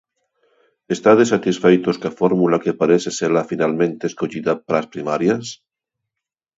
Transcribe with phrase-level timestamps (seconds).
[0.95, 5.45] Estades satisfeitos coa fórmula que parece ser a finalmente escollida para as primarias?